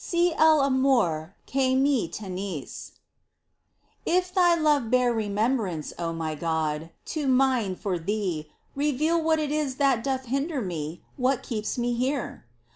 Si 0.03 0.31
el 0.35 0.61
amor 0.63 1.35
que 1.45 1.75
me 1.75 2.07
tenéis. 2.09 2.93
If 4.03 4.33
Thy 4.33 4.55
love 4.55 4.89
bear 4.89 5.13
Resemblance, 5.13 5.93
my 5.99 6.33
God, 6.33 6.89
to 7.05 7.27
mine 7.27 7.75
for 7.75 7.99
Thee, 7.99 8.49
Reveal 8.75 9.21
what 9.21 9.37
is 9.37 9.73
it 9.73 9.77
that 9.77 10.03
doth 10.03 10.25
hinder 10.25 10.59
me, 10.59 11.03
What 11.17 11.43
keeps 11.43 11.77
me 11.77 11.93
here 11.93 12.47